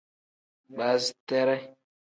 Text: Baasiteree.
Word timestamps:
Baasiteree. 0.75 1.57